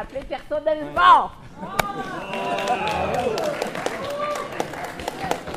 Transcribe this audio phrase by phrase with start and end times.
[0.00, 1.30] appelé personnellement.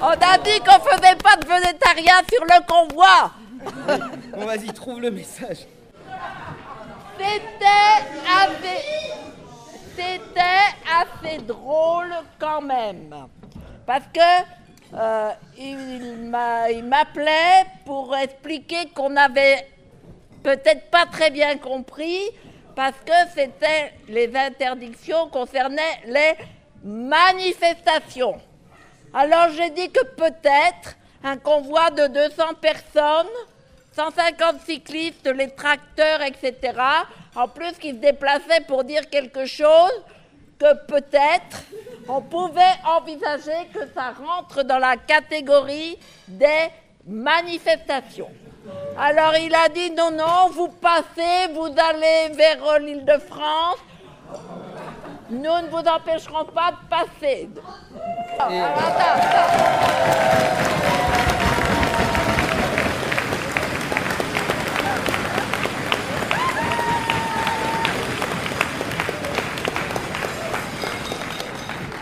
[0.02, 3.32] On a dit qu'on faisait pas de végétarien sur le convoi.
[4.36, 5.60] Bon, vas-y, trouve le message.
[7.18, 8.02] C'était
[8.42, 9.14] assez,
[9.96, 13.16] c'était assez drôle quand même.
[13.86, 14.44] Parce que
[14.96, 19.68] euh, il m'a- il m'appelait pour expliquer qu'on n'avait
[20.42, 22.20] peut-être pas très bien compris,
[22.76, 26.34] parce que c'était les interdictions concernaient les
[26.84, 28.40] manifestations.
[29.14, 33.28] Alors j'ai dit que peut-être un convoi de 200 personnes,
[33.94, 36.74] 150 cyclistes, les tracteurs, etc.,
[37.36, 40.04] en plus qui se déplaçaient pour dire quelque chose,
[40.60, 41.64] que peut-être
[42.08, 46.70] on pouvait envisager que ça rentre dans la catégorie des
[47.06, 48.30] manifestations.
[48.98, 53.80] Alors il a dit non, non, vous passez, vous allez vers euh, l'île de France,
[55.30, 57.50] nous ne vous empêcherons pas de passer.
[58.40, 59.94] Alors, attends, attends.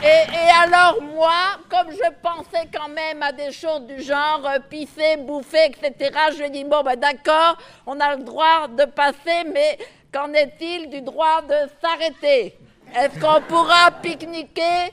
[0.04, 4.60] Et, et alors moi, comme je pensais quand même à des choses du genre euh,
[4.60, 9.78] pisser, bouffer, etc., je dis bon ben d'accord, on a le droit de passer, mais
[10.14, 12.58] qu'en est-il du droit de s'arrêter?
[12.96, 14.92] Est-ce qu'on pourra pique-niquer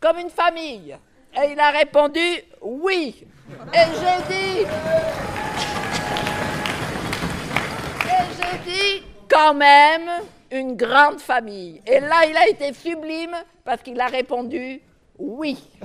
[0.00, 0.96] comme une famille?
[1.34, 3.26] Et il a répondu oui.
[3.72, 4.60] Et j'ai dit
[8.04, 10.10] et j'ai dit quand même
[10.50, 11.80] une grande famille.
[11.86, 14.80] Et là, il a été sublime parce qu'il a répondu
[15.18, 15.56] oui.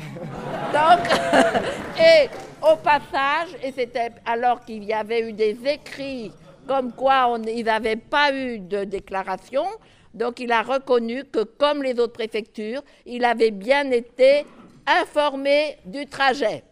[0.74, 1.00] Donc,
[2.00, 2.30] et
[2.62, 6.32] au passage, et c'était alors qu'il y avait eu des écrits
[6.68, 9.66] comme quoi on- ils n'avaient pas eu de déclaration,
[10.14, 14.46] donc il a reconnu que comme les autres préfectures, il avait bien été
[14.86, 16.64] informé du trajet.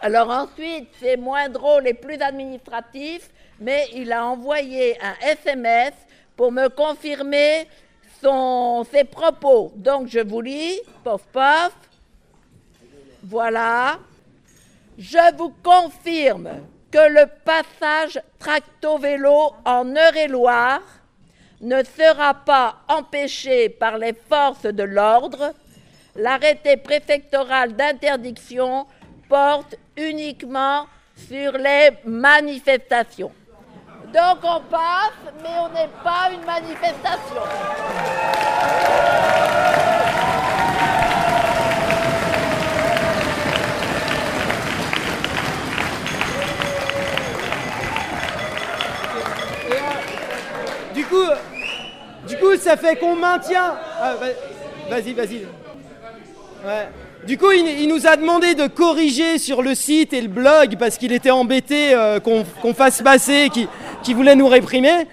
[0.00, 3.30] Alors ensuite, c'est moins drôle et plus administratif,
[3.60, 5.92] mais il a envoyé un SMS
[6.36, 7.68] pour me confirmer
[8.22, 9.72] son, ses propos.
[9.76, 11.72] Donc je vous lis, pof pof.
[13.24, 13.98] Voilà.
[14.98, 16.50] Je vous confirme
[16.90, 20.82] que le passage tracto-vélo en Eure-et-Loire
[21.62, 25.54] ne sera pas empêché par les forces de l'ordre.
[26.16, 28.86] L'arrêté préfectoral d'interdiction
[29.28, 33.32] porte uniquement sur les manifestations.
[34.12, 37.42] Donc on passe, mais on n'est pas une manifestation.
[50.94, 51.16] Du coup,
[52.28, 53.76] du coup, ça fait qu'on maintient.
[53.98, 55.46] Ah, va- vas-y, vas-y.
[57.26, 60.98] Du coup, il, nous a demandé de corriger sur le site et le blog parce
[60.98, 63.48] qu'il était embêté euh, qu'on fasse passer,
[64.02, 65.06] qu'il voulait nous réprimer.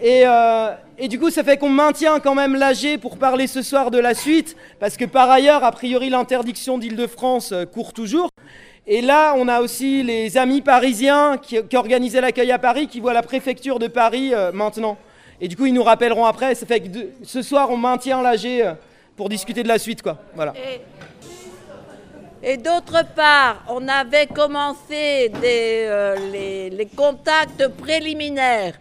[0.00, 3.62] Et, euh, et du coup, ça fait qu'on maintient quand même l'AG pour parler ce
[3.62, 8.28] soir de la suite, parce que par ailleurs, a priori, l'interdiction d'Île-de-France euh, court toujours.
[8.86, 13.00] Et là, on a aussi les amis parisiens qui, qui organisaient l'accueil à Paris, qui
[13.00, 14.96] voient la préfecture de Paris euh, maintenant.
[15.40, 16.54] Et du coup, ils nous rappelleront après.
[16.54, 16.88] Ça fait que
[17.22, 18.76] ce soir, on maintient l'AG
[19.16, 20.18] pour discuter de la suite, quoi.
[20.34, 20.52] Voilà.
[22.48, 28.74] Et d'autre part, on avait commencé euh, les, contacts préliminaires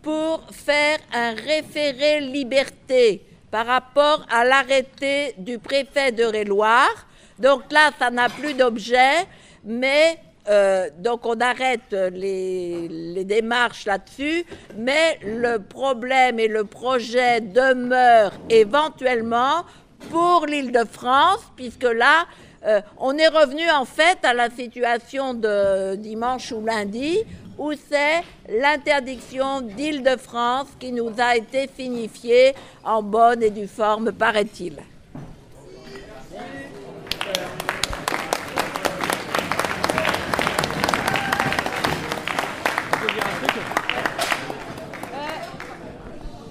[0.00, 7.06] pour faire un référé liberté par rapport à l'arrêté du préfet de Réloire.
[7.38, 9.26] Donc là, ça n'a plus d'objet,
[9.66, 14.46] mais euh, donc on arrête les, les démarches là-dessus,
[14.78, 19.66] mais le problème et le projet demeurent éventuellement
[20.08, 22.24] pour l'île de France, puisque là,
[22.66, 27.18] euh, on est revenu en fait à la situation de dimanche ou lundi,
[27.58, 32.54] où c'est l'interdiction d'Île-de-France qui nous a été signifiée
[32.84, 34.76] en bonne et due forme, paraît-il.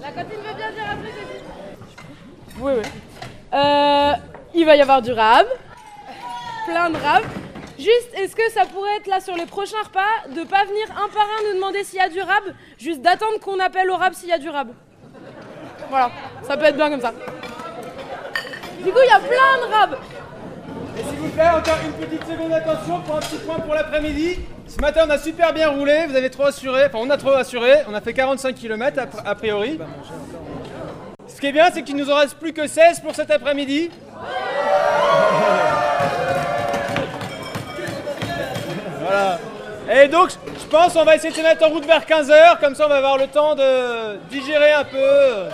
[0.00, 2.88] La cantine veut bien dire un truc aussi Oui, oui.
[3.52, 4.12] Euh,
[4.54, 5.46] il va y avoir du rab,
[6.70, 6.96] plein de.
[7.78, 11.08] Juste, est-ce que ça pourrait être là sur les prochains repas, de pas venir un
[11.08, 12.44] par un nous demander s'il y a du rab,
[12.78, 14.68] juste d'attendre qu'on appelle au rab s'il y a du rab?
[15.88, 16.10] Voilà,
[16.42, 17.12] ça peut être bien comme ça.
[18.84, 19.98] Du coup, il y a plein de rab.
[20.98, 24.40] Et s'il vous plaît, encore une petite seconde d'attention pour un petit point pour l'après-midi.
[24.66, 27.30] Ce matin, on a super bien roulé, vous avez trop assuré, enfin on a trop
[27.30, 29.80] assuré, on a fait 45 km a, a priori.
[31.26, 33.90] Ce qui est bien, c'est qu'il nous en reste plus que 16 pour cet après-midi.
[40.02, 42.74] Et donc, je pense qu'on va essayer de se mettre en route vers 15h, comme
[42.74, 45.50] ça on va avoir le temps de digérer un peu.